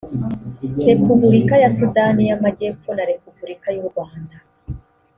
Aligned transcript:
repubulika 0.87 1.55
ya 1.63 1.69
sudani 1.75 2.21
y 2.29 2.33
amajyepfo 2.37 2.89
na 2.97 3.03
repubulika 3.11 3.67
y 3.75 3.79
u 3.83 3.85
rwanda 3.89 4.35